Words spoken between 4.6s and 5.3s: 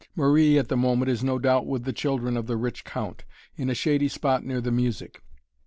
music.